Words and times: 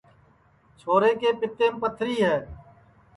چھورے 0.79 1.11
کے 1.19 1.29
پِتیم 1.39 1.73
پتھری 1.81 2.15
ہے 2.25 2.37